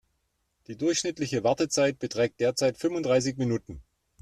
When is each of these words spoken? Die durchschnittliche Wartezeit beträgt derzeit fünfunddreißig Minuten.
Die 0.65 0.75
durchschnittliche 0.75 1.43
Wartezeit 1.43 1.99
beträgt 1.99 2.39
derzeit 2.39 2.75
fünfunddreißig 2.75 3.37
Minuten. 3.37 3.83